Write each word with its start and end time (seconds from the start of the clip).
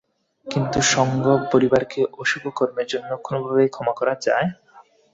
কিন্তু 0.47 0.79
সংঘ 0.93 1.23
পরিবারকে 1.51 2.01
অশুভ 2.19 2.43
কর্মের 2.55 2.87
জন্য 2.87 3.09
কোনোভাবেই 3.25 3.71
ক্ষমা 3.73 3.93
করা 3.99 4.13
যায় 4.25 4.47
না। 4.49 4.75